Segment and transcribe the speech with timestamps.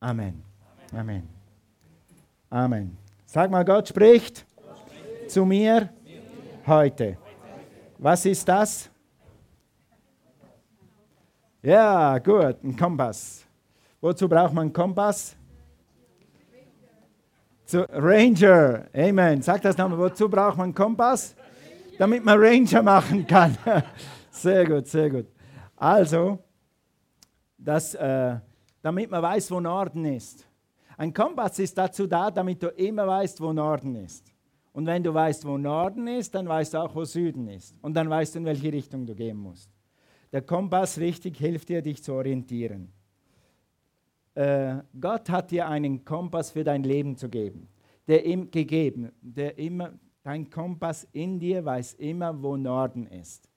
[0.00, 0.42] Amen.
[0.92, 1.28] Amen.
[2.50, 2.96] Amen.
[3.24, 4.46] Sag mal, Gott spricht,
[5.26, 5.88] zu mir
[6.66, 7.16] heute.
[7.98, 8.90] Was ist das?
[11.62, 13.44] Ja, gut, ein Kompass.
[14.00, 15.34] Wozu braucht man einen Kompass?
[17.64, 18.86] Zu Ranger.
[18.94, 19.42] Amen.
[19.42, 19.98] Sag das nochmal.
[19.98, 21.34] Wozu braucht man einen Kompass?
[21.98, 23.56] Damit man Ranger machen kann.
[24.30, 25.26] Sehr gut, sehr gut.
[25.74, 26.38] Also,
[27.56, 28.36] das, äh,
[28.86, 30.46] damit man weiß, wo Norden ist.
[30.96, 34.32] Ein Kompass ist dazu da, damit du immer weißt, wo Norden ist.
[34.72, 37.74] Und wenn du weißt, wo Norden ist, dann weißt du auch, wo Süden ist.
[37.82, 39.68] Und dann weißt du, in welche Richtung du gehen musst.
[40.30, 42.92] Der Kompass richtig hilft dir, dich zu orientieren.
[44.34, 47.66] Äh, Gott hat dir einen Kompass für dein Leben zu geben.
[48.06, 53.50] Der ihm gegeben, der immer, dein Kompass in dir weiß immer, wo Norden ist.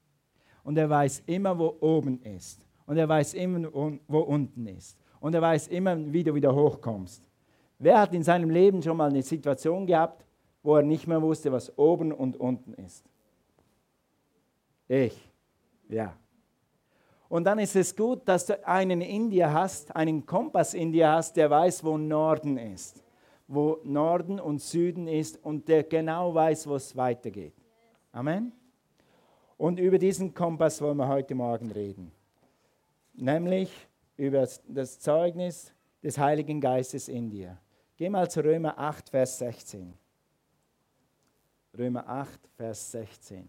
[0.63, 2.65] Und er weiß immer, wo oben ist.
[2.87, 4.98] Und er weiß immer, wo unten ist.
[5.19, 7.23] Und er weiß immer, wie du wieder hochkommst.
[7.77, 10.25] Wer hat in seinem Leben schon mal eine Situation gehabt,
[10.63, 13.05] wo er nicht mehr wusste, was oben und unten ist?
[14.87, 15.31] Ich.
[15.87, 16.15] Ja.
[17.29, 21.11] Und dann ist es gut, dass du einen in dir hast, einen Kompass in dir
[21.11, 23.04] hast, der weiß, wo Norden ist,
[23.48, 27.54] wo Norden und Süden ist und der genau weiß, wo es weitergeht.
[28.11, 28.51] Amen.
[29.57, 32.11] Und über diesen Kompass wollen wir heute Morgen reden,
[33.13, 33.88] nämlich
[34.20, 37.57] über das Zeugnis des Heiligen Geistes in dir.
[37.95, 39.98] Geh mal zu Römer 8, Vers 16.
[41.77, 43.48] Römer 8, Vers 16.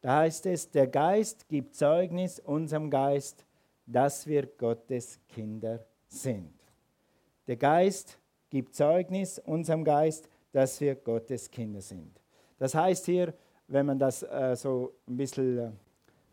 [0.00, 3.46] Da heißt es, der Geist gibt Zeugnis unserem Geist,
[3.86, 6.52] dass wir Gottes Kinder sind.
[7.46, 8.18] Der Geist
[8.52, 12.20] gibt Zeugnis unserem Geist, dass wir Gottes Kinder sind.
[12.58, 13.32] Das heißt hier,
[13.66, 15.70] wenn man das äh, so ein bisschen äh,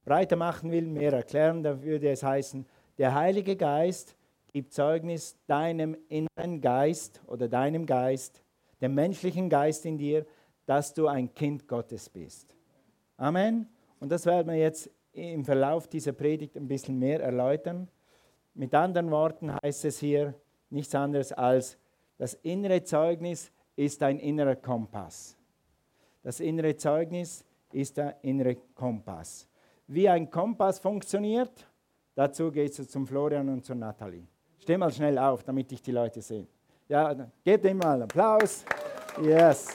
[0.04, 2.66] breiter machen will, mehr erklären, dann würde es heißen,
[2.98, 4.18] der Heilige Geist
[4.52, 8.44] gibt Zeugnis deinem inneren Geist oder deinem Geist,
[8.82, 10.26] dem menschlichen Geist in dir,
[10.66, 12.54] dass du ein Kind Gottes bist.
[13.16, 13.66] Amen.
[14.02, 17.88] Und das werden wir jetzt im Verlauf dieser Predigt ein bisschen mehr erläutern.
[18.56, 20.34] Mit anderen Worten heißt es hier
[20.70, 21.78] nichts anderes als,
[22.20, 25.36] das innere Zeugnis ist ein innerer Kompass.
[26.22, 29.48] Das innere Zeugnis ist der innere Kompass.
[29.88, 31.66] Wie ein Kompass funktioniert,
[32.14, 34.28] dazu geht es zum Florian und zur Nathalie.
[34.60, 36.46] Steh mal schnell auf, damit ich die Leute sehe.
[36.90, 38.66] Ja, gebt ihm mal einen Applaus.
[39.24, 39.70] Yes.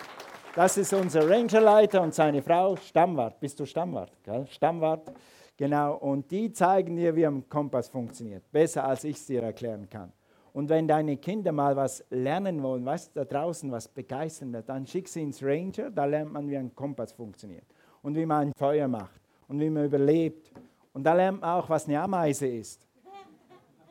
[0.54, 3.40] Das ist unser Rangerleiter und seine Frau, Stammwart.
[3.40, 4.12] Bist du Stammwart?
[4.22, 4.46] Gell?
[4.48, 5.10] Stammwart.
[5.56, 5.96] Genau.
[5.96, 8.44] Und die zeigen dir, wie ein Kompass funktioniert.
[8.52, 10.12] Besser, als ich es dir erklären kann.
[10.54, 15.08] Und wenn deine Kinder mal was lernen wollen, was da draußen was begeistern dann schick
[15.08, 17.64] sie ins Ranger, da lernt man, wie ein Kompass funktioniert.
[18.02, 20.52] Und wie man ein Feuer macht und wie man überlebt.
[20.92, 22.86] Und da lernt man auch, was eine Ameise ist.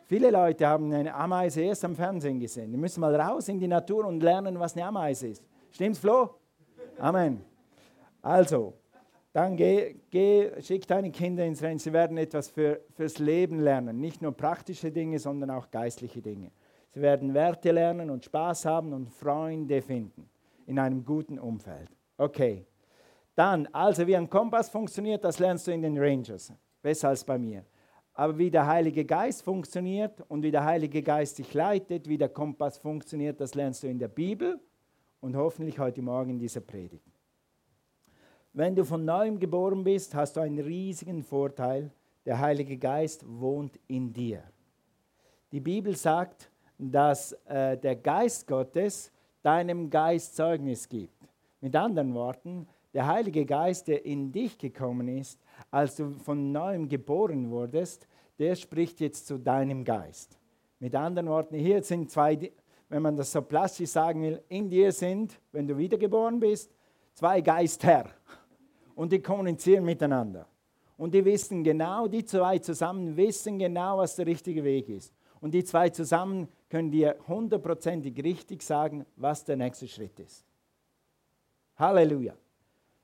[0.06, 2.72] Viele Leute haben eine Ameise erst am Fernsehen gesehen.
[2.72, 5.44] Die müssen mal raus in die Natur und lernen, was eine Ameise ist.
[5.70, 6.30] Stimmt's, Flo?
[6.98, 7.44] Amen.
[8.22, 8.74] Also,
[9.34, 11.80] dann geh, geh, schick deine Kinder ins Rennen.
[11.80, 14.00] Sie werden etwas für, fürs Leben lernen.
[14.00, 16.52] Nicht nur praktische Dinge, sondern auch geistliche Dinge.
[16.92, 20.30] Sie werden Werte lernen und Spaß haben und Freunde finden
[20.68, 21.90] in einem guten Umfeld.
[22.18, 22.68] Okay.
[23.36, 26.54] Dann, also wie ein Kompass funktioniert, das lernst du in den Rangers.
[26.84, 27.66] Besser als bei mir.
[28.14, 32.30] Aber wie der Heilige Geist funktioniert und wie der Heilige Geist dich leitet, wie der
[32.30, 34.60] Kompass funktioniert, das lernst du in der Bibel
[35.20, 37.13] und hoffentlich heute Morgen in dieser Predigt.
[38.56, 41.90] Wenn du von neuem geboren bist, hast du einen riesigen Vorteil.
[42.24, 44.44] Der Heilige Geist wohnt in dir.
[45.52, 49.12] Die Bibel sagt, dass äh, der Geist Gottes
[49.42, 51.28] deinem Geist Zeugnis gibt.
[51.62, 55.40] Mit anderen Worten, der Heilige Geist, der in dich gekommen ist,
[55.72, 60.38] als du von neuem geboren wurdest, der spricht jetzt zu deinem Geist.
[60.80, 62.52] Mit anderen Worten, hier sind zwei,
[62.88, 66.72] wenn man das so plastisch sagen will, in dir sind, wenn du wiedergeboren bist,
[67.16, 68.06] zwei Geister.
[68.96, 70.48] Und die kommunizieren miteinander.
[70.98, 75.14] Und die wissen genau, die zwei zusammen wissen genau, was der richtige Weg ist.
[75.42, 80.46] Und die zwei zusammen können dir hundertprozentig richtig sagen, was der nächste Schritt ist.
[81.76, 82.36] Halleluja.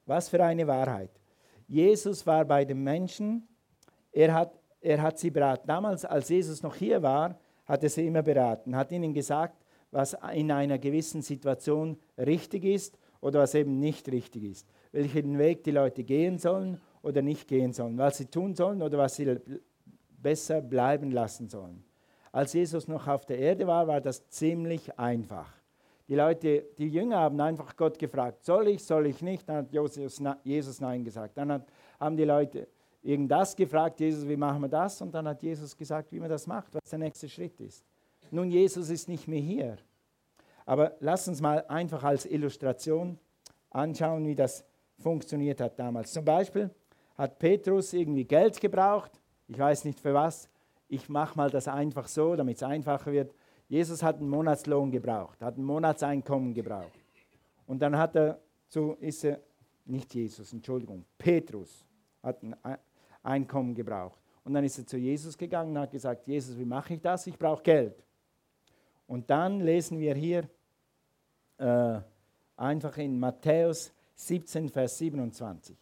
[0.06, 1.12] Was für eine Wahrheit.
[1.68, 3.48] Jesus war bei den Menschen,
[4.12, 5.68] er hat, er hat sie beraten.
[5.68, 10.18] Damals, als Jesus noch hier war, hat er sie immer beraten, hat ihnen gesagt, was
[10.34, 14.68] in einer gewissen Situation richtig ist oder was eben nicht richtig ist.
[14.92, 18.98] Welchen Weg die Leute gehen sollen oder nicht gehen sollen, was sie tun sollen oder
[18.98, 19.40] was sie
[20.22, 21.84] besser bleiben lassen sollen.
[22.32, 25.52] Als Jesus noch auf der Erde war, war das ziemlich einfach.
[26.08, 29.48] Die Leute, die Jünger haben einfach Gott gefragt, soll ich, soll ich nicht?
[29.48, 31.38] Dann hat Jesus Nein gesagt.
[31.38, 31.68] Dann hat,
[32.00, 32.68] haben die Leute
[33.04, 35.02] irgendwas gefragt, Jesus, wie machen wir das?
[35.02, 37.86] Und dann hat Jesus gesagt, wie man das macht, was der nächste Schritt ist.
[38.32, 39.78] Nun, Jesus ist nicht mehr hier.
[40.70, 43.18] Aber lass uns mal einfach als Illustration
[43.72, 44.64] anschauen, wie das
[45.00, 46.14] funktioniert hat damals.
[46.14, 46.70] Zum Beispiel
[47.18, 50.48] hat Petrus irgendwie Geld gebraucht, ich weiß nicht für was,
[50.88, 53.34] ich mache mal das einfach so, damit es einfacher wird.
[53.68, 57.00] Jesus hat einen Monatslohn gebraucht, hat ein Monatseinkommen gebraucht.
[57.66, 59.40] Und dann hat er zu, ist er,
[59.86, 61.84] nicht Jesus, Entschuldigung, Petrus
[62.22, 62.56] hat ein
[63.24, 64.22] Einkommen gebraucht.
[64.44, 67.26] Und dann ist er zu Jesus gegangen und hat gesagt, Jesus, wie mache ich das?
[67.26, 68.04] Ich brauche Geld.
[69.08, 70.48] Und dann lesen wir hier
[71.60, 72.00] äh,
[72.58, 75.78] einfach in Matthäus 17, Vers 27,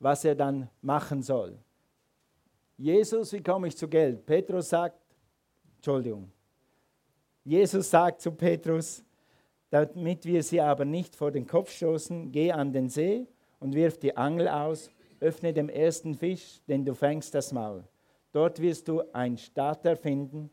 [0.00, 1.56] was er dann machen soll.
[2.76, 4.24] Jesus, wie komme ich zu Geld?
[4.26, 4.98] Petrus sagt,
[5.76, 6.30] Entschuldigung,
[7.44, 9.02] Jesus sagt zu Petrus,
[9.70, 13.26] damit wir sie aber nicht vor den Kopf stoßen, geh an den See
[13.60, 14.90] und wirf die Angel aus,
[15.20, 17.84] öffne dem ersten Fisch, den du fängst, das Maul.
[18.32, 20.50] Dort wirst du ein Starter finden.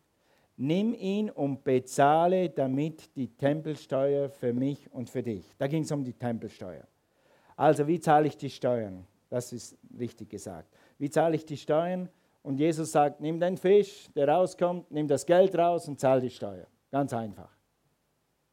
[0.57, 5.46] Nimm ihn und bezahle damit die Tempelsteuer für mich und für dich.
[5.57, 6.88] Da ging es um die Tempelsteuer.
[7.57, 9.06] Also, wie zahle ich die Steuern?
[9.30, 10.74] Das ist richtig gesagt.
[10.98, 12.10] Wie zahle ich die Steuern?
[12.42, 16.30] Und Jesus sagt, nimm den Fisch, der rauskommt, nimm das Geld raus und zahl die
[16.30, 16.68] Steuer.
[16.92, 17.50] Ganz einfach.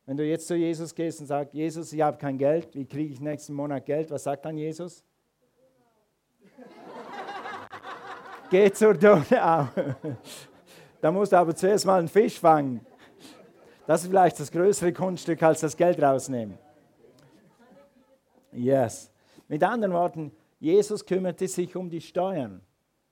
[0.06, 3.12] Wenn du jetzt zu Jesus gehst und sagst, Jesus, ich habe kein Geld, wie kriege
[3.12, 4.10] ich nächsten Monat Geld?
[4.10, 5.04] Was sagt dann Jesus?
[8.50, 9.68] Geh zur Donau.
[11.02, 12.80] Da musst du aber zuerst mal einen Fisch fangen.
[13.88, 16.56] Das ist vielleicht das größere Kunststück als das Geld rausnehmen.
[18.52, 19.10] Yes.
[19.48, 22.60] Mit anderen Worten, Jesus kümmerte sich um die Steuern.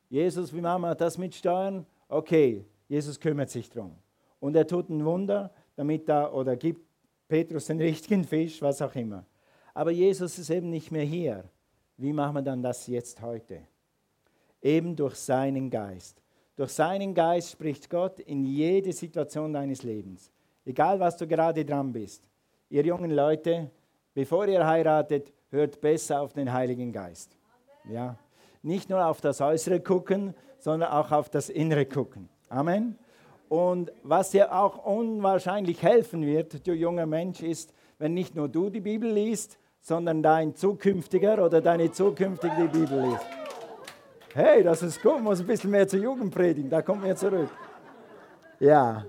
[0.08, 1.84] Jesus, wie machen wir das mit Steuern?
[2.08, 3.96] Okay, Jesus kümmert sich darum.
[4.38, 6.86] Und er tut ein Wunder, damit da oder gibt
[7.26, 9.26] Petrus den richtigen Fisch, was auch immer.
[9.74, 11.42] Aber Jesus ist eben nicht mehr hier.
[11.96, 13.62] Wie machen wir dann das jetzt heute?
[14.62, 16.22] Eben durch seinen Geist.
[16.60, 20.30] Durch seinen Geist spricht Gott in jede Situation deines Lebens.
[20.66, 22.22] Egal, was du gerade dran bist.
[22.68, 23.70] Ihr jungen Leute,
[24.12, 27.34] bevor ihr heiratet, hört besser auf den Heiligen Geist.
[27.90, 28.18] Ja.
[28.60, 32.28] Nicht nur auf das Äußere gucken, sondern auch auf das Innere gucken.
[32.50, 32.98] Amen.
[33.48, 38.68] Und was dir auch unwahrscheinlich helfen wird, du junger Mensch, ist, wenn nicht nur du
[38.68, 43.39] die Bibel liest, sondern dein zukünftiger oder deine zukünftige die Bibel liest.
[44.32, 47.50] Hey, das ist gut, muss ein bisschen mehr zur Jugend predigen, da kommt mir zurück.
[48.60, 49.04] Ja.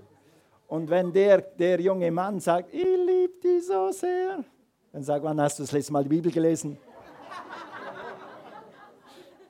[0.68, 4.44] Und wenn der, der junge Mann sagt, ich liebe dich so sehr,
[4.92, 6.76] dann sag, wann hast du das letzte Mal die Bibel gelesen?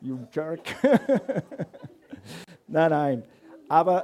[0.01, 0.61] you jerk.
[2.67, 3.23] nein, nein.
[3.69, 4.03] Aber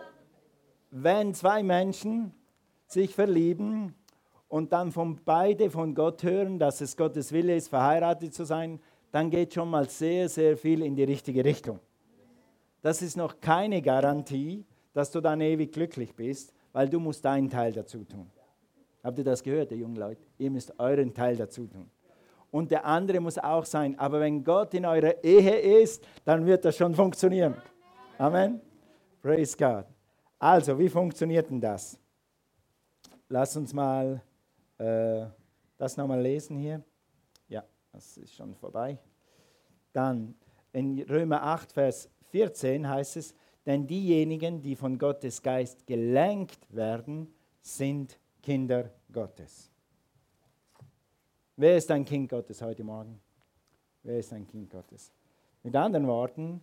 [0.91, 2.33] wenn zwei Menschen
[2.85, 3.93] sich verlieben
[4.47, 8.79] und dann von beide von Gott hören, dass es Gottes Wille ist, verheiratet zu sein,
[9.17, 11.79] dann geht schon mal sehr, sehr viel in die richtige Richtung.
[12.83, 17.49] Das ist noch keine Garantie, dass du dann ewig glücklich bist, weil du musst deinen
[17.49, 18.29] Teil dazu tun.
[19.03, 20.21] Habt ihr das gehört, ihr jungen Leute?
[20.37, 21.89] Ihr müsst euren Teil dazu tun.
[22.51, 23.97] Und der andere muss auch sein.
[23.97, 27.55] Aber wenn Gott in eurer Ehe ist, dann wird das schon funktionieren.
[28.19, 28.61] Amen.
[29.19, 29.85] Praise God.
[30.37, 31.99] Also, wie funktioniert denn das?
[33.29, 34.21] Lass uns mal
[34.77, 35.25] äh,
[35.75, 36.83] das nochmal lesen hier.
[37.47, 38.99] Ja, das ist schon vorbei.
[39.93, 40.35] Dann
[40.73, 43.33] in Römer 8, Vers 14 heißt es,
[43.65, 49.71] denn diejenigen, die von Gottes Geist gelenkt werden, sind Kinder Gottes.
[51.55, 53.19] Wer ist ein Kind Gottes heute Morgen?
[54.03, 55.11] Wer ist ein Kind Gottes?
[55.63, 56.61] Mit anderen Worten,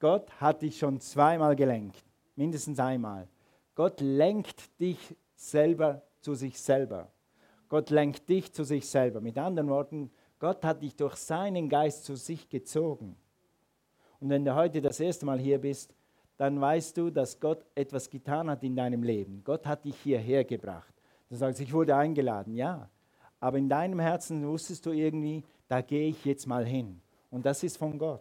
[0.00, 2.04] Gott hat dich schon zweimal gelenkt
[2.36, 3.28] mindestens einmal.
[3.74, 7.10] Gott lenkt dich selber zu sich selber.
[7.68, 9.20] Gott lenkt dich zu sich selber.
[9.20, 10.10] Mit anderen Worten,
[10.44, 13.16] Gott hat dich durch seinen Geist zu sich gezogen.
[14.20, 15.94] Und wenn du heute das erste Mal hier bist,
[16.36, 19.40] dann weißt du, dass Gott etwas getan hat in deinem Leben.
[19.42, 20.92] Gott hat dich hierher gebracht.
[21.30, 22.90] Du sagst, ich wurde eingeladen, ja.
[23.40, 27.00] Aber in deinem Herzen wusstest du irgendwie, da gehe ich jetzt mal hin.
[27.30, 28.20] Und das ist von Gott.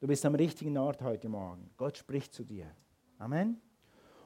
[0.00, 1.70] Du bist am richtigen Ort heute Morgen.
[1.76, 2.66] Gott spricht zu dir.
[3.20, 3.60] Amen.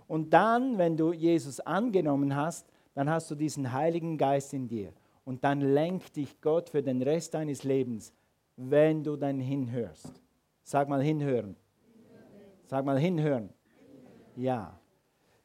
[0.09, 4.95] Und dann, wenn du Jesus angenommen hast, dann hast du diesen Heiligen Geist in dir.
[5.31, 8.13] Und dann lenkt dich Gott für den Rest deines Lebens,
[8.57, 10.21] wenn du dann hinhörst.
[10.65, 11.55] Sag mal hinhören.
[12.67, 13.51] Sag mal hinhören.
[14.35, 14.77] Ja.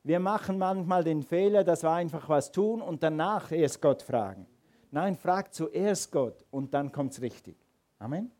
[0.01, 4.47] Wir machen manchmal den Fehler, dass wir einfach was tun und danach erst Gott fragen.
[4.89, 7.55] Nein, frag zuerst Gott und dann kommt es richtig.
[7.99, 8.31] Amen.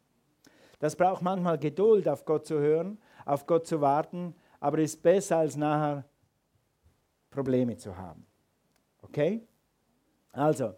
[0.80, 5.38] Das braucht manchmal Geduld, auf Gott zu hören, auf Gott zu warten, aber ist besser
[5.38, 6.06] als nachher
[7.30, 8.26] Probleme zu haben.
[9.04, 9.48] Okay?
[10.32, 10.74] Also,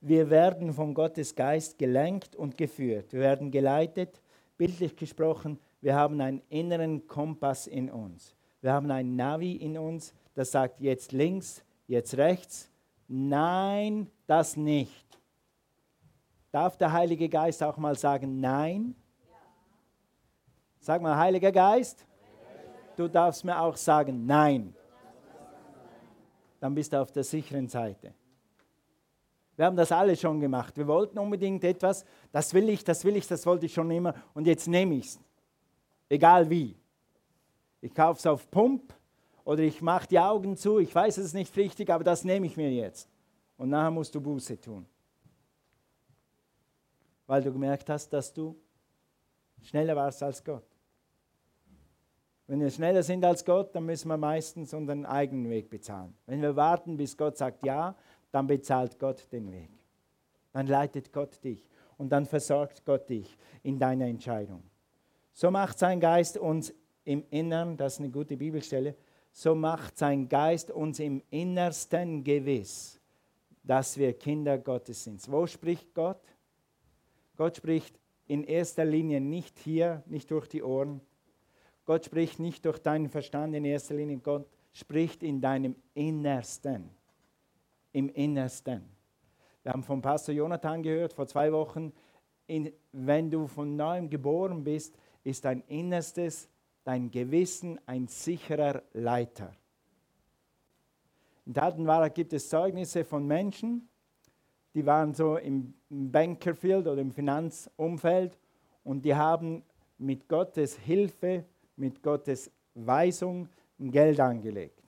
[0.00, 3.12] wir werden von Gottes Geist gelenkt und geführt.
[3.12, 4.20] Wir werden geleitet,
[4.56, 5.58] bildlich gesprochen.
[5.80, 8.34] Wir haben einen inneren Kompass in uns.
[8.60, 12.70] Wir haben ein Navi in uns, das sagt jetzt links, jetzt rechts.
[13.08, 15.06] Nein, das nicht.
[16.50, 18.94] Darf der Heilige Geist auch mal sagen Nein?
[20.78, 22.06] Sag mal, Heiliger Geist,
[22.96, 24.74] du darfst mir auch sagen Nein.
[26.60, 28.14] Dann bist du auf der sicheren Seite.
[29.56, 30.76] Wir haben das alle schon gemacht.
[30.76, 34.14] Wir wollten unbedingt etwas, das will ich, das will ich, das wollte ich schon immer
[34.34, 35.20] und jetzt nehme ich es.
[36.08, 36.76] Egal wie.
[37.80, 38.94] Ich kaufe es auf Pump
[39.44, 42.56] oder ich mache die Augen zu, ich weiß, es nicht richtig, aber das nehme ich
[42.56, 43.08] mir jetzt.
[43.56, 44.86] Und nachher musst du Buße tun.
[47.26, 48.56] Weil du gemerkt hast, dass du
[49.62, 50.64] schneller warst als Gott.
[52.46, 56.14] Wenn wir schneller sind als Gott, dann müssen wir meistens unseren eigenen Weg bezahlen.
[56.26, 57.96] Wenn wir warten, bis Gott sagt Ja,
[58.36, 59.70] dann bezahlt Gott den Weg.
[60.52, 64.62] Dann leitet Gott dich und dann versorgt Gott dich in deiner Entscheidung.
[65.32, 66.74] So macht sein Geist uns
[67.04, 68.94] im Innern, das ist eine gute Bibelstelle,
[69.32, 73.00] so macht sein Geist uns im Innersten gewiss,
[73.62, 75.26] dass wir Kinder Gottes sind.
[75.32, 76.20] Wo spricht Gott?
[77.38, 81.00] Gott spricht in erster Linie nicht hier, nicht durch die Ohren.
[81.86, 84.18] Gott spricht nicht durch deinen Verstand in erster Linie.
[84.18, 86.90] Gott spricht in deinem Innersten
[87.96, 88.84] im Innersten.
[89.62, 91.94] Wir haben von Pastor Jonathan gehört vor zwei Wochen,
[92.46, 96.50] in, wenn du von neuem geboren bist, ist dein Innerstes,
[96.84, 99.50] dein Gewissen ein sicherer Leiter.
[101.46, 103.88] In Tatenwara gibt es Zeugnisse von Menschen,
[104.74, 108.36] die waren so im Bankerfield oder im Finanzumfeld
[108.84, 109.62] und die haben
[109.96, 113.48] mit Gottes Hilfe, mit Gottes Weisung
[113.78, 114.85] Geld angelegt.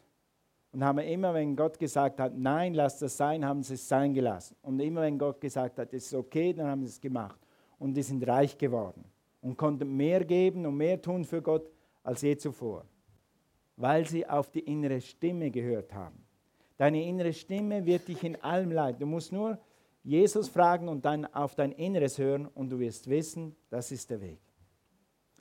[0.73, 4.13] Und haben immer, wenn Gott gesagt hat, nein, lass das sein, haben sie es sein
[4.13, 4.57] gelassen.
[4.63, 7.41] Und immer, wenn Gott gesagt hat, es ist okay, dann haben sie es gemacht.
[7.79, 9.05] Und die sind reich geworden
[9.41, 11.71] und konnten mehr geben und mehr tun für Gott
[12.03, 12.85] als je zuvor,
[13.77, 16.25] weil sie auf die innere Stimme gehört haben.
[16.77, 19.01] Deine innere Stimme wird dich in allem leiten.
[19.01, 19.59] Du musst nur
[20.05, 24.21] Jesus fragen und dann auf dein Inneres hören und du wirst wissen, das ist der
[24.21, 24.41] Weg.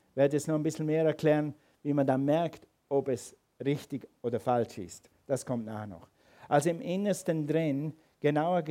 [0.10, 1.54] Ich werde jetzt noch ein bisschen mehr erklären,
[1.84, 5.10] wie man dann merkt, ob es richtig oder falsch ist.
[5.26, 6.08] Das kommt nachher noch.
[6.48, 8.64] Also im Innersten drin, genauer,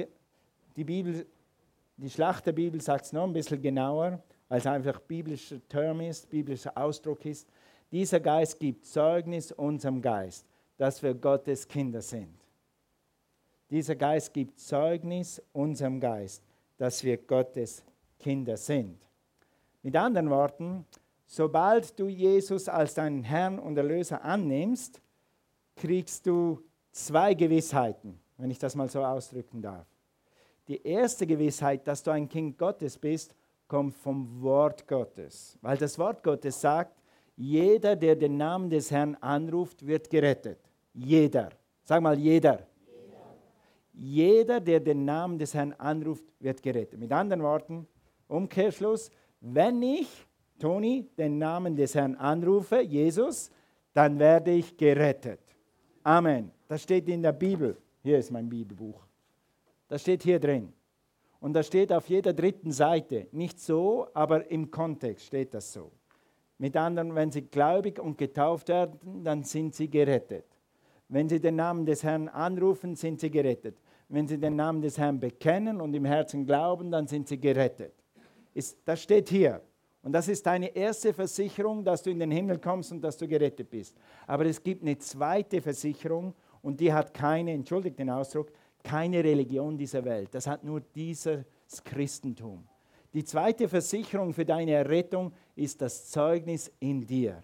[0.77, 1.27] die Bibel,
[1.97, 6.31] die Schlacht der Bibel sagt es noch ein bisschen genauer, es einfach biblischer Term ist,
[6.31, 7.49] biblischer Ausdruck ist.
[7.91, 12.35] Dieser Geist gibt Zeugnis unserem Geist, dass wir Gottes Kinder sind.
[13.71, 16.43] Dieser Geist gibt Zeugnis unserem Geist,
[16.79, 17.85] dass wir Gottes
[18.19, 18.99] Kinder sind.
[19.83, 20.87] Mit anderen Worten,
[21.27, 25.01] sobald du Jesus als deinen Herrn und Erlöser annimmst,
[25.75, 29.87] kriegst du zwei Gewissheiten, wenn ich das mal so ausdrücken darf.
[30.69, 33.35] Die erste Gewissheit, dass du ein Kind Gottes bist,
[33.69, 36.97] kommt vom Wort Gottes, weil das Wort Gottes sagt,
[37.37, 40.59] jeder, der den Namen des Herrn anruft, wird gerettet.
[40.95, 41.51] Jeder.
[41.83, 42.67] Sag mal, jeder.
[43.93, 46.99] Jeder, der den Namen des Herrn anruft, wird gerettet.
[46.99, 47.87] Mit anderen Worten,
[48.29, 50.26] Umkehrschluss, wenn ich,
[50.59, 53.51] Toni, den Namen des Herrn anrufe, Jesus,
[53.93, 55.41] dann werde ich gerettet.
[56.03, 56.51] Amen.
[56.69, 57.77] Das steht in der Bibel.
[58.03, 59.07] Hier ist mein Bibelbuch.
[59.89, 60.73] Das steht hier drin.
[61.41, 63.29] Und das steht auf jeder dritten Seite.
[63.33, 65.93] Nicht so, aber im Kontext steht das so.
[66.59, 70.47] Mit anderen, wenn sie gläubig und getauft werden, dann sind sie gerettet.
[71.09, 73.77] Wenn sie den Namen des Herrn anrufen, sind sie gerettet.
[74.09, 77.93] Wenn sie den Namen des Herrn bekennen und im Herzen glauben, dann sind sie gerettet.
[78.85, 79.61] das steht hier.
[80.07, 83.27] Und das ist deine erste Versicherung, dass du in den Himmel kommst und dass du
[83.27, 83.97] gerettet bist.
[84.29, 86.33] Aber es gibt eine zweite Versicherung
[86.63, 88.53] und die hat keine, entschuldigt den Ausdruck,
[88.85, 90.33] keine Religion dieser Welt.
[90.33, 91.43] Das hat nur dieses
[91.83, 92.69] Christentum.
[93.13, 97.43] Die zweite Versicherung für deine Errettung ist das Zeugnis in dir.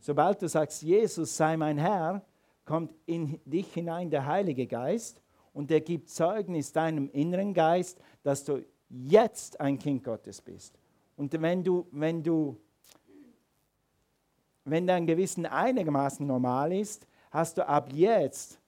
[0.00, 2.24] Sobald du sagst, Jesus sei mein Herr,
[2.64, 8.42] kommt in dich hinein der Heilige Geist und der gibt Zeugnis deinem inneren Geist, dass
[8.42, 10.79] du jetzt ein Kind Gottes bist.
[11.20, 12.56] Und wenn du, wenn du,
[14.64, 18.58] wenn dein Gewissen einigermaßen normal ist, hast du ab jetzt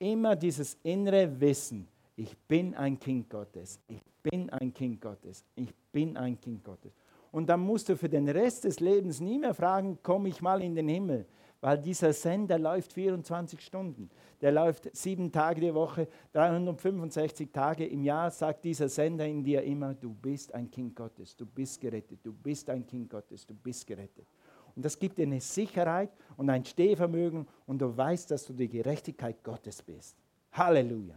[0.00, 1.86] immer dieses innere Wissen,
[2.16, 6.92] ich bin ein Kind Gottes, ich bin ein Kind Gottes, ich bin ein Kind Gottes.
[7.30, 10.60] Und dann musst du für den Rest des Lebens nie mehr fragen, komme ich mal
[10.62, 11.26] in den Himmel,
[11.60, 14.10] weil dieser Sender läuft 24 Stunden.
[14.40, 19.62] Der läuft sieben Tage die Woche, 365 Tage im Jahr, sagt dieser Sender in dir
[19.62, 23.54] immer, du bist ein Kind Gottes, du bist gerettet, du bist ein Kind Gottes, du
[23.54, 24.26] bist gerettet.
[24.74, 28.68] Und das gibt dir eine Sicherheit und ein Stehvermögen und du weißt, dass du die
[28.68, 30.16] Gerechtigkeit Gottes bist.
[30.52, 31.16] Halleluja.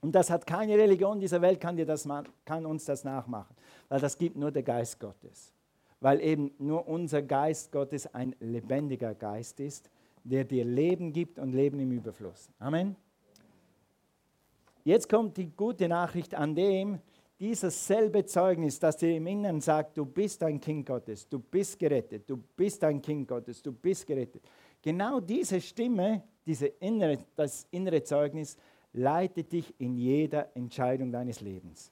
[0.00, 2.06] Und das hat keine Religion dieser Welt, kann, dir das,
[2.44, 3.56] kann uns das nachmachen,
[3.88, 5.52] weil das gibt nur der Geist Gottes.
[6.04, 9.88] Weil eben nur unser Geist Gottes ein lebendiger Geist ist,
[10.22, 12.50] der dir Leben gibt und Leben im Überfluss.
[12.58, 12.94] Amen.
[14.84, 17.00] Jetzt kommt die gute Nachricht an dem,
[17.40, 21.78] dieses selbe Zeugnis, das dir im Inneren sagt, du bist ein Kind Gottes, du bist
[21.78, 24.42] gerettet, du bist ein Kind Gottes, du bist gerettet.
[24.82, 28.58] Genau diese Stimme, diese innere, das innere Zeugnis,
[28.92, 31.90] leitet dich in jeder Entscheidung deines Lebens.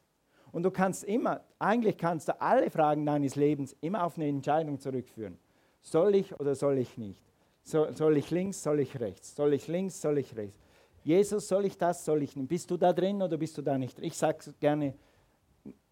[0.52, 4.78] Und du kannst immer, eigentlich kannst du alle Fragen deines Lebens immer auf eine Entscheidung
[4.78, 5.38] zurückführen.
[5.80, 7.23] Soll ich oder soll ich nicht?
[7.64, 9.35] So, soll ich links, soll ich rechts?
[9.35, 10.59] Soll ich links, soll ich rechts?
[11.04, 12.49] Jesus, soll ich das, soll ich nicht?
[12.49, 13.99] Bist du da drin oder bist du da nicht?
[14.00, 14.94] Ich sage gerne,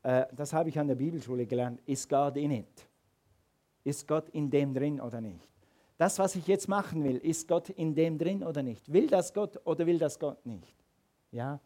[0.02, 2.86] äh, das habe ich an der Bibelschule gelernt, ist God in it?
[3.82, 5.48] Ist Gott in dem drin oder nicht?
[5.96, 8.92] Das, was ich jetzt machen will, ist Gott in dem drin oder nicht?
[8.92, 10.74] Will das Gott oder will das Gott nicht?
[11.30, 11.60] Ja?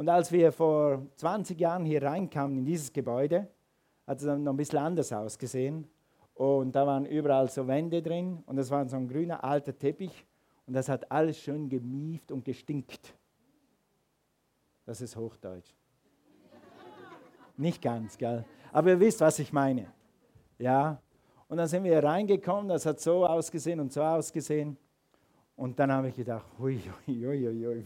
[0.00, 3.46] Und als wir vor 20 Jahren hier reinkamen in dieses Gebäude,
[4.06, 5.86] hat es dann noch ein bisschen anders ausgesehen.
[6.32, 10.24] Und da waren überall so Wände drin und das war so ein grüner alter Teppich
[10.66, 13.14] und das hat alles schön gemieft und gestinkt.
[14.86, 15.74] Das ist Hochdeutsch.
[17.58, 18.46] Nicht ganz, gell?
[18.72, 19.92] Aber ihr wisst, was ich meine.
[20.58, 20.98] Ja?
[21.46, 24.78] Und dann sind wir reingekommen, das hat so ausgesehen und so ausgesehen.
[25.56, 27.84] Und dann habe ich gedacht, hui, hui, hui, hui,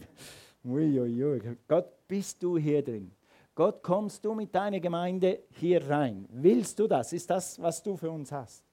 [0.63, 3.11] hui, hui, Gott, bist du hier drin?
[3.55, 6.27] Gott, kommst du mit deiner Gemeinde hier rein?
[6.29, 7.13] Willst du das?
[7.13, 8.63] Ist das, was du für uns hast?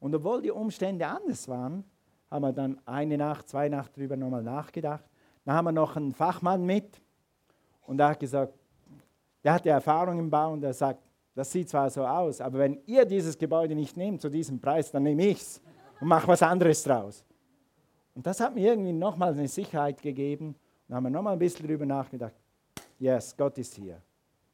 [0.00, 1.84] Und obwohl die Umstände anders waren,
[2.30, 5.04] haben wir dann eine Nacht, zwei Nacht drüber nochmal nachgedacht.
[5.44, 7.00] Dann haben wir noch einen Fachmann mit
[7.86, 8.54] und er hat gesagt,
[9.44, 11.02] der hatte Erfahrung im Bau und er sagt,
[11.34, 14.90] das sieht zwar so aus, aber wenn ihr dieses Gebäude nicht nehmt zu diesem Preis,
[14.90, 15.62] dann nehme ich es
[16.00, 17.24] und mache was anderes draus.
[18.14, 20.48] Und das hat mir irgendwie nochmal eine Sicherheit gegeben.
[20.48, 20.56] Und
[20.88, 22.34] dann haben wir nochmal ein bisschen drüber nachgedacht.
[23.00, 24.00] Yes, Gott ist hier.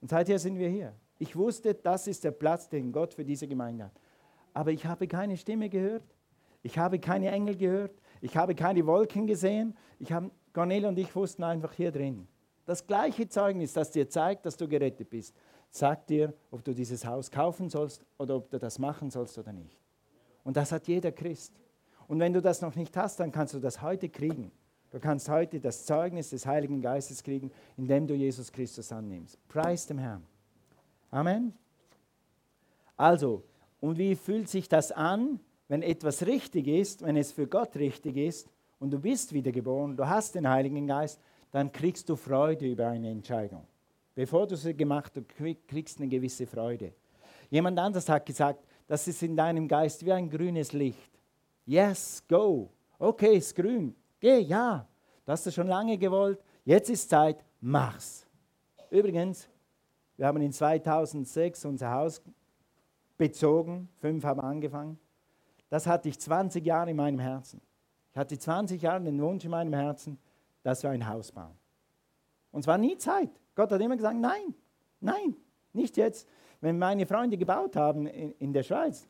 [0.00, 0.94] Und seither sind wir hier.
[1.18, 4.00] Ich wusste, das ist der Platz, den Gott für diese Gemeinde hat.
[4.54, 6.04] Aber ich habe keine Stimme gehört.
[6.62, 8.00] Ich habe keine Engel gehört.
[8.20, 9.76] Ich habe keine Wolken gesehen.
[9.98, 12.28] Ich habe, Cornel und ich wussten einfach hier drin.
[12.66, 15.34] Das gleiche Zeugnis, das dir zeigt, dass du gerettet bist,
[15.70, 19.52] sagt dir, ob du dieses Haus kaufen sollst oder ob du das machen sollst oder
[19.52, 19.76] nicht.
[20.44, 21.52] Und das hat jeder Christ.
[22.06, 24.52] Und wenn du das noch nicht hast, dann kannst du das heute kriegen.
[24.90, 29.38] Du kannst heute das Zeugnis des Heiligen Geistes kriegen, indem du Jesus Christus annimmst.
[29.48, 30.22] Preis dem Herrn.
[31.10, 31.52] Amen.
[32.96, 33.42] Also,
[33.80, 38.16] und wie fühlt sich das an, wenn etwas richtig ist, wenn es für Gott richtig
[38.16, 41.20] ist und du bist wiedergeboren, du hast den Heiligen Geist,
[41.50, 43.66] dann kriegst du Freude über eine Entscheidung.
[44.14, 46.92] Bevor du sie gemacht hast, kriegst du eine gewisse Freude.
[47.50, 51.10] Jemand anderes hat gesagt, das ist in deinem Geist wie ein grünes Licht.
[51.66, 52.70] Yes, go.
[52.98, 53.94] Okay, ist grün.
[54.26, 54.84] Geh, ja.
[55.24, 56.42] Das hast du schon lange gewollt.
[56.64, 58.26] Jetzt ist Zeit, mach's.
[58.90, 59.48] Übrigens,
[60.16, 62.20] wir haben in 2006 unser Haus
[63.16, 63.88] bezogen.
[64.00, 64.98] Fünf haben angefangen.
[65.68, 67.60] Das hatte ich 20 Jahre in meinem Herzen.
[68.10, 70.18] Ich hatte 20 Jahre den Wunsch in meinem Herzen,
[70.64, 71.56] dass wir ein Haus bauen.
[72.50, 73.30] Und zwar nie Zeit.
[73.54, 74.56] Gott hat immer gesagt, nein,
[74.98, 75.36] nein,
[75.72, 76.26] nicht jetzt.
[76.60, 79.08] Wenn meine Freunde gebaut haben in, in der Schweiz,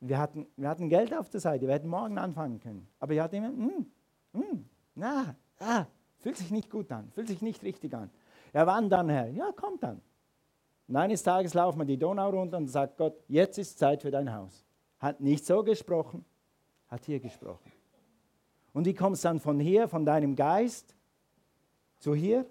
[0.00, 2.88] wir hatten, wir hatten Geld auf der Seite, wir hätten morgen anfangen können.
[2.98, 3.52] Aber ich hatte immer,
[4.32, 4.64] mm,
[4.94, 5.86] na, ah,
[6.18, 8.10] fühlt sich nicht gut an, fühlt sich nicht richtig an.
[8.52, 9.28] Ja, wann dann, Herr?
[9.28, 10.00] Ja, kommt dann.
[10.88, 14.10] Und eines Tages laufen wir die Donau runter und sagt Gott, jetzt ist Zeit für
[14.10, 14.64] dein Haus.
[14.98, 16.24] Hat nicht so gesprochen,
[16.88, 17.70] hat hier gesprochen.
[18.72, 20.94] Und wie kommst du dann von hier, von deinem Geist
[21.98, 22.46] zu hier?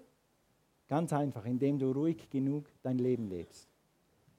[0.86, 3.68] Ganz einfach, indem du ruhig genug dein Leben lebst.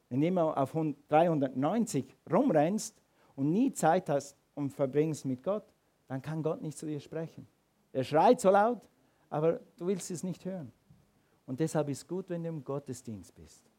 [0.10, 0.76] Wenn du auf
[1.10, 3.00] 390 rumrennst
[3.36, 5.66] und nie Zeit hast und verbringst mit Gott,
[6.10, 7.48] dann kann Gott nicht zu dir sprechen.
[7.94, 8.82] Er schreit so laut,
[9.30, 10.74] aber du willst es nicht hören.
[11.46, 13.70] Und deshalb ist gut, wenn du im Gottesdienst bist.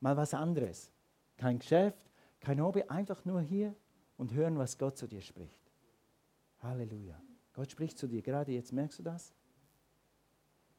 [0.00, 0.92] Mal was anderes.
[1.38, 3.74] Kein Geschäft, kein Hobby, einfach nur hier
[4.18, 5.58] und hören, was Gott zu dir spricht.
[6.58, 7.18] Halleluja.
[7.54, 9.34] Gott spricht zu dir gerade jetzt, merkst du das?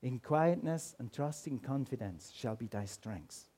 [0.02, 3.50] In quietness and trusting confidence shall be thy strength.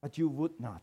[0.00, 0.80] But you would not.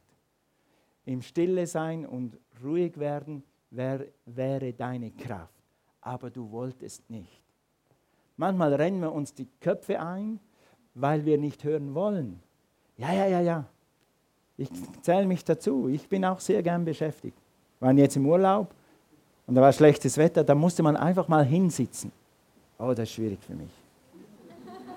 [1.05, 5.53] Im Stille sein und ruhig werden wär, wäre deine Kraft,
[6.01, 7.41] aber du wolltest nicht.
[8.35, 10.39] Manchmal rennen wir uns die Köpfe ein,
[10.93, 12.39] weil wir nicht hören wollen.
[12.97, 13.65] Ja, ja, ja, ja.
[14.57, 14.69] Ich
[15.01, 15.87] zähle mich dazu.
[15.87, 17.37] Ich bin auch sehr gern beschäftigt.
[17.79, 18.73] Wir waren jetzt im Urlaub
[19.45, 22.11] und da war schlechtes Wetter, da musste man einfach mal hinsitzen.
[22.79, 23.71] Oh, das ist schwierig für mich.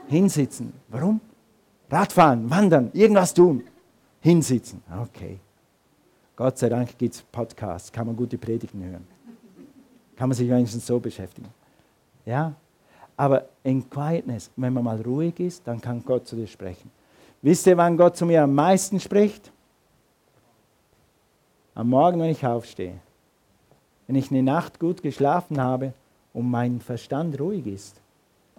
[0.08, 0.72] Hinsitzen.
[0.88, 1.20] Warum?
[1.90, 3.64] Radfahren, wandern, irgendwas tun.
[4.20, 4.82] Hinsitzen.
[5.02, 5.38] Okay.
[6.40, 9.06] Gott sei Dank gibt es Podcasts, kann man gute Predigten hören.
[10.16, 11.50] Kann man sich wenigstens so beschäftigen.
[12.24, 12.54] Ja?
[13.14, 16.90] Aber in Quietness, wenn man mal ruhig ist, dann kann Gott zu dir sprechen.
[17.42, 19.52] Wisst ihr, wann Gott zu mir am meisten spricht?
[21.74, 22.94] Am Morgen, wenn ich aufstehe.
[24.06, 25.92] Wenn ich eine Nacht gut geschlafen habe
[26.32, 28.00] und mein Verstand ruhig ist,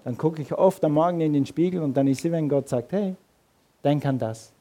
[0.03, 2.69] dann gucke ich oft am Morgen in den Spiegel und dann ist es, wenn Gott
[2.69, 3.15] sagt, hey,
[3.83, 4.53] denk an das.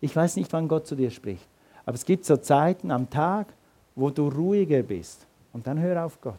[0.00, 1.46] Ich weiß nicht, wann Gott zu dir spricht,
[1.84, 3.48] aber es gibt so Zeiten am Tag,
[3.94, 6.38] wo du ruhiger bist und dann hör auf Gott.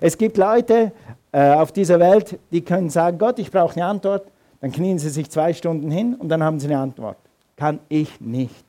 [0.00, 0.92] Es gibt Leute
[1.32, 4.26] äh, auf dieser Welt, die können sagen, Gott, ich brauche eine Antwort,
[4.60, 7.16] dann knien sie sich zwei Stunden hin und dann haben sie eine Antwort.
[7.56, 8.64] Kann ich nicht.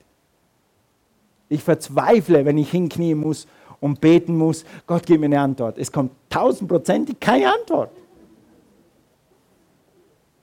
[1.49, 3.47] Ich verzweifle, wenn ich hinknien muss
[3.79, 5.77] und beten muss, Gott, gib mir eine Antwort.
[5.77, 7.91] Es kommt tausendprozentig keine Antwort.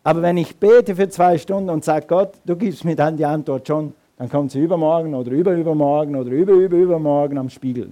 [0.07, 3.25] Aber wenn ich bete für zwei Stunden und sage, Gott, du gibst mir dann die
[3.25, 7.91] Antwort schon, dann kommt sie übermorgen oder überübermorgen oder überüberübermorgen am Spiegel.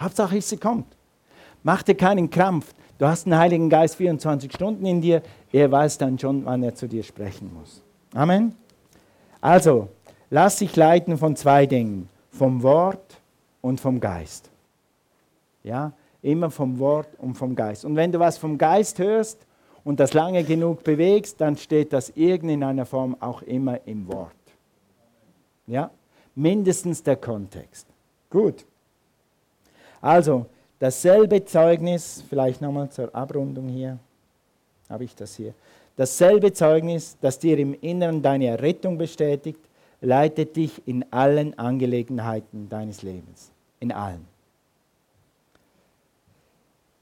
[0.00, 0.96] Hauptsache, sie kommt.
[1.62, 2.74] Mach dir keinen Krampf.
[2.98, 5.22] Du hast den Heiligen Geist 24 Stunden in dir.
[5.52, 7.84] Er weiß dann schon, wann er zu dir sprechen muss.
[8.14, 8.56] Amen.
[9.40, 9.90] Also,
[10.28, 13.20] lass dich leiten von zwei Dingen: vom Wort
[13.60, 14.50] und vom Geist.
[15.62, 17.84] Ja, immer vom Wort und vom Geist.
[17.84, 19.46] Und wenn du was vom Geist hörst
[19.84, 24.32] und das lange genug bewegst, dann steht das in einer Form auch immer im Wort.
[25.66, 25.90] Ja,
[26.34, 27.86] mindestens der Kontext.
[28.30, 28.64] Gut.
[30.00, 30.46] Also,
[30.78, 33.98] dasselbe Zeugnis, vielleicht nochmal zur Abrundung hier,
[34.88, 35.54] habe ich das hier.
[35.96, 39.60] Dasselbe Zeugnis, das dir im Inneren deine Errettung bestätigt,
[40.00, 43.50] leitet dich in allen Angelegenheiten deines Lebens.
[43.78, 44.31] In allen.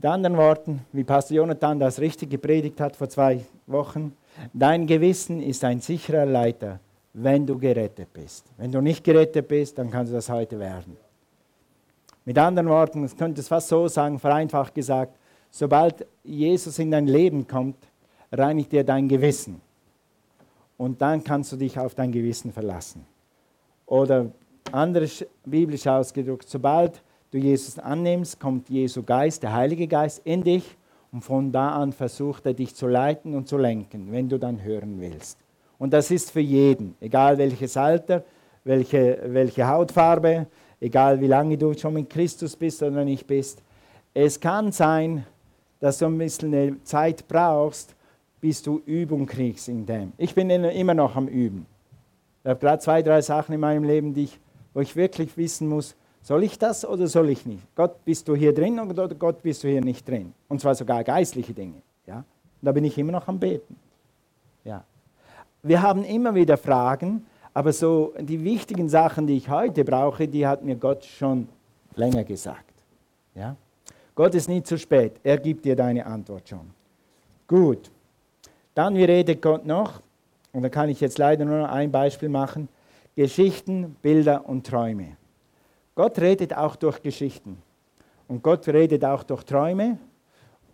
[0.03, 4.17] Mit anderen Worten, wie Pastor Jonathan das richtig gepredigt hat vor zwei Wochen,
[4.55, 6.81] dein Gewissen ist ein sicherer Leiter,
[7.13, 8.47] wenn du gerettet bist.
[8.57, 10.97] Wenn du nicht gerettet bist, dann kannst du das heute werden.
[12.25, 15.19] Mit anderen Worten, ich könnte es fast so sagen, vereinfacht gesagt,
[15.51, 17.77] sobald Jesus in dein Leben kommt,
[18.33, 19.61] reinigt er dein Gewissen.
[20.79, 23.05] Und dann kannst du dich auf dein Gewissen verlassen.
[23.85, 24.31] Oder
[24.73, 30.77] anders biblisch ausgedrückt, sobald du Jesus annimmst, kommt Jesu Geist, der Heilige Geist, in dich
[31.13, 34.63] und von da an versucht er dich zu leiten und zu lenken, wenn du dann
[34.63, 35.39] hören willst.
[35.79, 38.25] Und das ist für jeden, egal welches Alter,
[38.65, 40.47] welche, welche Hautfarbe,
[40.81, 43.63] egal wie lange du schon mit Christus bist oder nicht bist.
[44.13, 45.25] Es kann sein,
[45.79, 47.95] dass du ein bisschen eine Zeit brauchst,
[48.41, 50.13] bis du Übung kriegst in dem.
[50.19, 51.67] Ich bin immer noch am Üben.
[52.43, 54.39] Ich habe gerade zwei, drei Sachen in meinem Leben, die ich,
[54.73, 57.63] wo ich wirklich wissen muss, soll ich das oder soll ich nicht?
[57.75, 60.33] Gott, bist du hier drin oder Gott, bist du hier nicht drin?
[60.49, 61.83] Und zwar sogar geistliche Dinge.
[62.07, 62.17] Ja?
[62.17, 62.25] Und
[62.63, 63.77] da bin ich immer noch am Beten.
[64.65, 64.85] Ja.
[65.63, 70.47] Wir haben immer wieder Fragen, aber so die wichtigen Sachen, die ich heute brauche, die
[70.47, 71.49] hat mir Gott schon
[71.97, 72.75] länger gesagt.
[73.35, 73.57] Ja?
[74.15, 75.13] Gott ist nie zu spät.
[75.23, 76.71] Er gibt dir deine Antwort schon.
[77.47, 77.91] Gut.
[78.75, 80.01] Dann, wie redet Gott noch?
[80.53, 82.69] Und da kann ich jetzt leider nur noch ein Beispiel machen.
[83.17, 85.17] Geschichten, Bilder und Träume.
[85.95, 87.61] Gott redet auch durch Geschichten.
[88.29, 89.99] Und Gott redet auch durch Träume.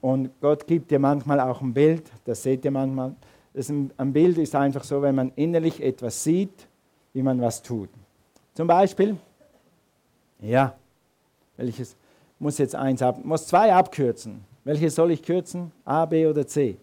[0.00, 3.14] Und Gott gibt dir manchmal auch ein Bild, das seht ihr manchmal.
[3.55, 6.66] Ein, ein Bild ist einfach so, wenn man innerlich etwas sieht,
[7.14, 7.88] wie man was tut.
[8.52, 9.16] Zum Beispiel,
[10.40, 10.74] ja,
[11.57, 11.96] welches
[12.38, 14.44] muss jetzt eins ab, muss zwei abkürzen.
[14.64, 15.72] Welches soll ich kürzen?
[15.85, 16.76] A, B oder C?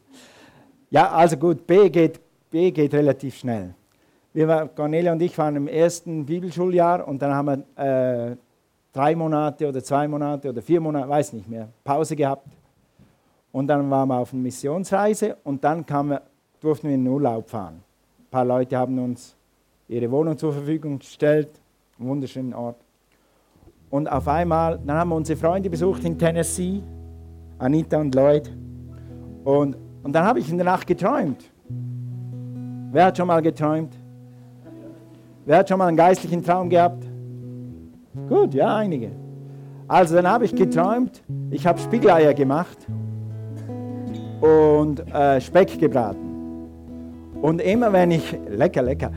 [0.90, 2.20] Ja, also gut, B geht,
[2.50, 3.76] B geht relativ schnell.
[4.34, 8.36] Wir war, Cornelia und ich waren im ersten Bibelschuljahr und dann haben wir äh,
[8.92, 12.48] drei Monate oder zwei Monate oder vier Monate, weiß nicht mehr, Pause gehabt.
[13.52, 16.24] Und dann waren wir auf einer Missionsreise und dann wir,
[16.60, 17.76] durften wir in den Urlaub fahren.
[18.20, 19.36] Ein paar Leute haben uns
[19.88, 21.50] ihre Wohnung zur Verfügung gestellt,
[22.00, 22.78] einen wunderschönen Ort.
[23.92, 26.82] Und auf einmal, dann haben wir unsere Freunde besucht in Tennessee,
[27.60, 28.52] Anita und Lloyd.
[29.44, 31.52] Und, und dann habe ich in der Nacht geträumt.
[32.92, 33.96] Wer hat schon mal geträumt?
[35.46, 37.04] Wer hat schon mal einen geistlichen Traum gehabt?
[38.30, 39.12] Gut, ja, einige.
[39.90, 42.78] Also dann habe ich geträumt, ich habe Spiegeleier gemacht
[44.40, 46.20] und äh, Speck gebraten.
[47.42, 49.12] Und immer wenn ich, lecker, lecker,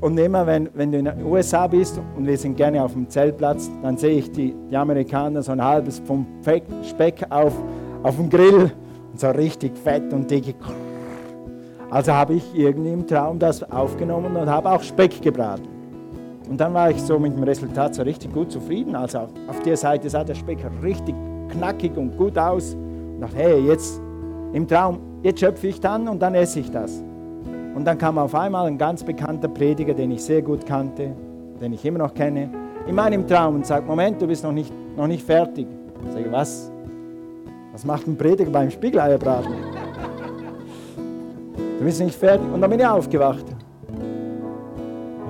[0.00, 3.08] und immer wenn, wenn du in den USA bist und wir sind gerne auf dem
[3.08, 6.26] Zeltplatz, dann sehe ich die, die Amerikaner so ein halbes Pfund
[6.84, 7.52] Speck auf,
[8.04, 8.70] auf dem Grill
[9.10, 10.54] und so richtig fett und dick.
[11.90, 15.71] Also habe ich irgendwie im Traum das aufgenommen und habe auch Speck gebraten.
[16.52, 18.94] Und dann war ich so mit dem Resultat so richtig gut zufrieden.
[18.94, 21.14] Also auf, der Seite sah der Speck richtig
[21.48, 22.74] knackig und gut aus.
[22.74, 23.98] Und dachte, hey, jetzt
[24.52, 27.02] im Traum, jetzt schöpfe ich dann und dann esse ich das.
[27.74, 31.14] Und dann kam auf einmal ein ganz bekannter Prediger, den ich sehr gut kannte,
[31.58, 32.50] den ich immer noch kenne,
[32.86, 35.66] in meinem Traum und sagt, Moment, du bist noch nicht, noch nicht fertig.
[36.04, 36.70] Ich sage, was?
[37.72, 39.54] Was macht ein Prediger beim Spiegeleierbraten?
[41.78, 42.46] Du bist nicht fertig.
[42.52, 43.46] Und dann bin ich aufgewacht.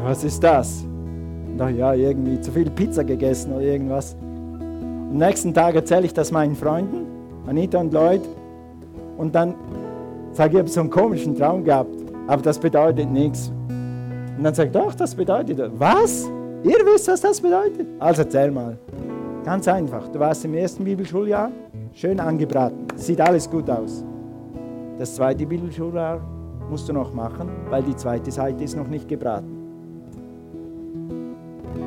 [0.02, 0.84] Was ist das?
[1.52, 4.16] Und dachte, ja, irgendwie zu viel Pizza gegessen oder irgendwas.
[4.20, 7.06] Am nächsten Tag erzähle ich das meinen Freunden,
[7.46, 8.22] Anita und Lloyd.
[9.18, 9.54] Und dann
[10.32, 11.94] sage ich, ich habe so einen komischen Traum gehabt,
[12.26, 13.52] aber das bedeutet nichts.
[14.36, 15.60] Und dann ich, doch, das bedeutet.
[15.78, 16.28] Was?
[16.64, 17.86] Ihr wisst, was das bedeutet?
[17.98, 18.78] Also erzähl mal.
[19.44, 20.08] Ganz einfach.
[20.08, 21.50] Du warst im ersten Bibelschuljahr,
[21.92, 22.86] schön angebraten.
[22.96, 24.04] Sieht alles gut aus.
[24.98, 26.20] Das zweite Bibelschuljahr
[26.70, 29.51] musst du noch machen, weil die zweite Seite ist noch nicht gebraten.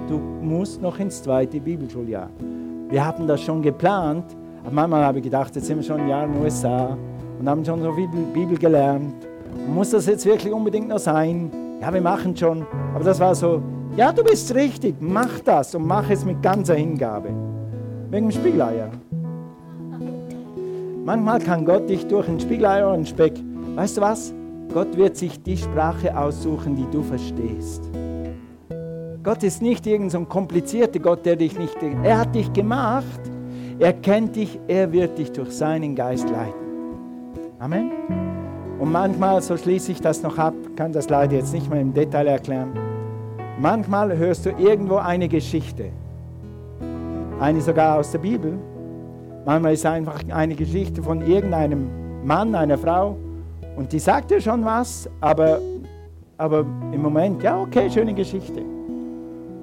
[0.08, 2.30] Du musst noch ins zweite Bibelschuljahr.
[2.90, 4.26] Wir haben das schon geplant,
[4.64, 6.96] aber manchmal habe ich gedacht, jetzt sind wir schon ein Jahr in den USA
[7.40, 9.16] und haben schon so viel Bibel gelernt.
[9.68, 11.50] Muss das jetzt wirklich unbedingt noch sein?
[11.82, 12.66] Ja, wir machen schon.
[12.94, 13.64] Aber das war so,
[13.98, 17.30] ja, du bist richtig, mach das und mach es mit ganzer Hingabe.
[18.12, 18.92] Wegen dem Spiegeleier.
[21.04, 23.34] Manchmal kann Gott dich durch ein Spiegeleier und Speck,
[23.76, 24.34] weißt du was?
[24.72, 27.90] Gott wird sich die Sprache aussuchen, die du verstehst.
[29.26, 31.76] Gott ist nicht irgendein so komplizierter Gott, der dich nicht.
[32.04, 33.20] Er hat dich gemacht,
[33.80, 36.54] er kennt dich, er wird dich durch seinen Geist leiten.
[37.58, 37.90] Amen.
[38.78, 41.92] Und manchmal, so schließe ich das noch ab, kann das leider jetzt nicht mehr im
[41.92, 42.70] Detail erklären.
[43.60, 45.86] Manchmal hörst du irgendwo eine Geschichte,
[47.40, 48.60] eine sogar aus der Bibel.
[49.44, 51.88] Manchmal ist es einfach eine Geschichte von irgendeinem
[52.24, 53.18] Mann, einer Frau
[53.76, 55.58] und die sagt dir schon was, aber,
[56.38, 56.60] aber
[56.92, 58.76] im Moment, ja, okay, schöne Geschichte.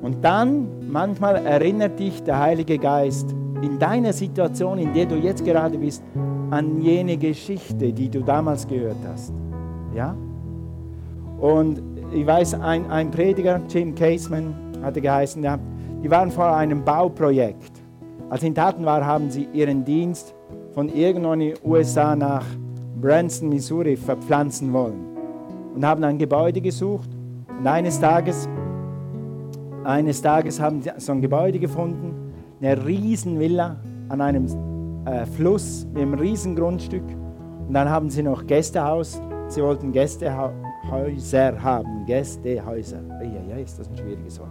[0.03, 5.45] Und dann, manchmal erinnert dich der Heilige Geist in deiner Situation, in der du jetzt
[5.45, 6.03] gerade bist,
[6.51, 9.33] an jene Geschichte, die du damals gehört hast.
[9.95, 10.15] Ja?
[11.41, 11.81] Und
[12.13, 15.59] ich weiß, ein, ein Prediger, Jim Caseman, hatte geheißen, ja,
[16.03, 17.81] die waren vor einem Bauprojekt.
[18.29, 20.35] Als in Taten war, haben sie ihren Dienst
[20.75, 22.45] von irgendwo in den USA nach
[23.01, 25.13] Branson, Missouri verpflanzen wollen
[25.75, 27.09] und haben ein Gebäude gesucht.
[27.59, 28.49] Und eines Tages,
[29.85, 33.77] eines Tages haben sie so ein Gebäude gefunden, eine Riesenvilla
[34.09, 34.47] an einem
[35.07, 37.05] äh, Fluss mit einem riesen Grundstück.
[37.67, 39.21] Und dann haben sie noch Gästehaus.
[39.49, 42.07] Sie wollten Gästehäuser haben.
[42.07, 43.01] Gästehäuser.
[43.23, 44.51] Ja, ja, ist das ein schwieriges Wort.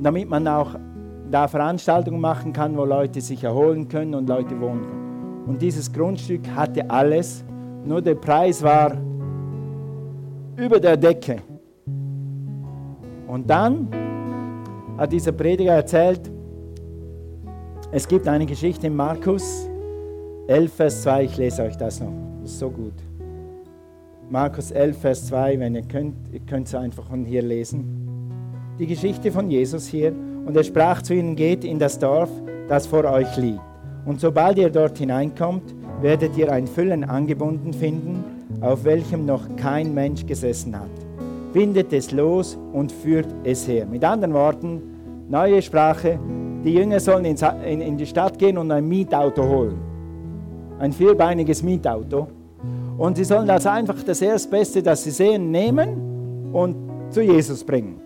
[0.00, 0.74] Damit man auch
[1.30, 5.44] da Veranstaltungen machen kann, wo Leute sich erholen können und Leute wohnen können.
[5.46, 7.44] Und dieses Grundstück hatte alles,
[7.84, 8.92] nur der Preis war
[10.56, 11.38] über der Decke.
[13.26, 13.88] Und dann
[15.02, 16.30] hat dieser Prediger erzählt,
[17.90, 19.68] es gibt eine Geschichte in Markus
[20.46, 21.24] 11, Vers 2.
[21.24, 22.12] Ich lese euch das noch.
[22.40, 22.94] Das ist so gut.
[24.30, 28.30] Markus 11, Vers 2, wenn ihr könnt, ihr könnt es einfach von hier lesen.
[28.78, 30.12] Die Geschichte von Jesus hier.
[30.46, 32.30] Und er sprach zu ihnen, geht in das Dorf,
[32.68, 33.60] das vor euch liegt.
[34.06, 38.22] Und sobald ihr dort hineinkommt, werdet ihr ein Füllen angebunden finden,
[38.60, 40.90] auf welchem noch kein Mensch gesessen hat.
[41.52, 43.84] Bindet es los und führt es her.
[43.84, 44.91] Mit anderen Worten,
[45.32, 46.18] neue Sprache,
[46.62, 49.78] die Jünger sollen in, in die Stadt gehen und ein Mietauto holen.
[50.78, 52.28] Ein vierbeiniges Mietauto.
[52.98, 56.76] Und sie sollen also einfach das Erstbeste, das sie sehen, nehmen und
[57.08, 57.98] zu Jesus bringen.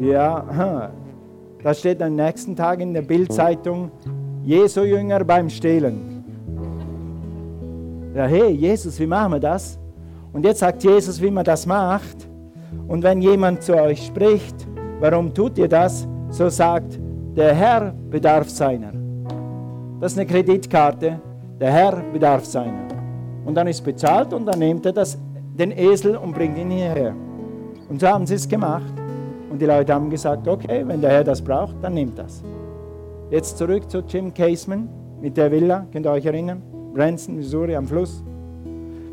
[0.00, 0.90] Ja,
[1.62, 3.90] da steht am nächsten Tag in der Bildzeitung,
[4.42, 6.24] Jesu Jünger beim Stehlen.
[8.14, 9.78] Ja, hey, Jesus, wie machen wir das?
[10.32, 12.26] Und jetzt sagt Jesus, wie man das macht.
[12.88, 14.66] Und wenn jemand zu euch spricht,
[14.98, 16.08] warum tut ihr das?
[16.32, 16.98] So sagt,
[17.36, 18.90] der Herr bedarf seiner.
[20.00, 21.20] Das ist eine Kreditkarte.
[21.60, 22.88] Der Herr bedarf seiner.
[23.44, 25.18] Und dann ist bezahlt und dann nimmt er das,
[25.58, 27.14] den Esel und bringt ihn hierher.
[27.90, 28.94] Und so haben sie es gemacht.
[29.50, 32.42] Und die Leute haben gesagt, okay, wenn der Herr das braucht, dann nimmt das.
[33.30, 34.88] Jetzt zurück zu Jim Caseman
[35.20, 36.62] mit der Villa, könnt ihr euch erinnern?
[36.94, 38.24] Branson, Missouri am Fluss.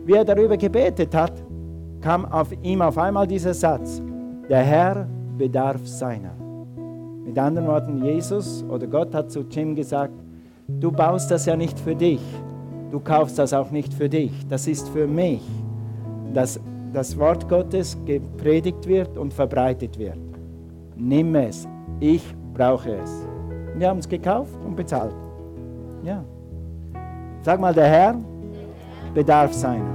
[0.05, 1.33] Wie er darüber gebetet hat,
[1.99, 4.01] kam auf ihm auf einmal dieser Satz,
[4.49, 5.05] der Herr
[5.37, 6.48] bedarf seiner.
[7.29, 10.15] Mit anderen Worten, Jesus oder Gott hat zu Jim gesagt,
[10.67, 12.21] du baust das ja nicht für dich,
[12.89, 15.43] du kaufst das auch nicht für dich, das ist für mich,
[16.33, 16.59] dass
[16.91, 20.17] das Wort Gottes gepredigt wird und verbreitet wird.
[20.95, 21.67] Nimm es,
[21.99, 22.23] ich
[22.55, 23.11] brauche es.
[23.75, 25.13] Wir haben es gekauft und bezahlt.
[26.03, 26.23] Ja.
[27.43, 28.15] Sag mal, der Herr
[29.13, 29.93] bedarf seiner.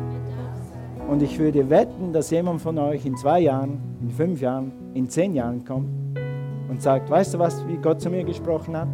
[1.08, 5.08] Und ich würde wetten, dass jemand von euch in zwei Jahren, in fünf Jahren, in
[5.08, 6.03] zehn Jahren kommt
[6.68, 8.88] und sagt, weißt du was, wie Gott zu mir gesprochen hat?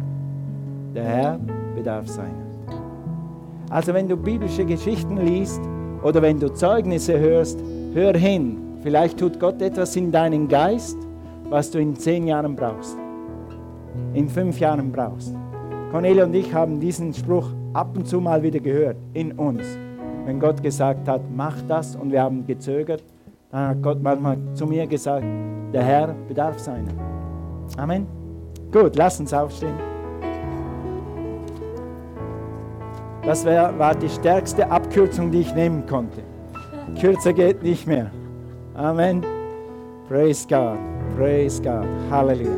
[0.93, 1.39] Der Herr
[1.75, 2.51] bedarf seiner.
[3.69, 5.61] Also wenn du biblische Geschichten liest
[6.03, 7.59] oder wenn du Zeugnisse hörst,
[7.93, 8.57] hör hin.
[8.83, 10.97] Vielleicht tut Gott etwas in deinen Geist,
[11.49, 12.97] was du in zehn Jahren brauchst,
[14.13, 15.35] in fünf Jahren brauchst.
[15.91, 19.77] Cornelia und ich haben diesen Spruch ab und zu mal wieder gehört in uns.
[20.25, 23.03] Wenn Gott gesagt hat, mach das und wir haben gezögert,
[23.51, 25.25] dann hat Gott manchmal zu mir gesagt,
[25.73, 27.20] der Herr bedarf seiner.
[27.77, 28.07] Amen.
[28.71, 29.75] Gut, lass uns aufstehen.
[33.23, 36.21] Das wär, war die stärkste Abkürzung, die ich nehmen konnte.
[36.99, 38.11] Kürzer geht nicht mehr.
[38.73, 39.23] Amen.
[40.07, 40.77] Praise God.
[41.15, 41.85] Praise God.
[42.09, 42.57] Halleluja.